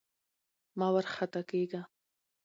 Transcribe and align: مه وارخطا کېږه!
مه 0.77 0.87
وارخطا 0.93 1.41
کېږه! 1.49 1.81